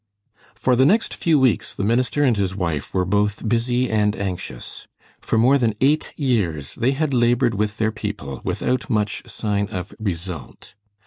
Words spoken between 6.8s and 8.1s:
had labored with their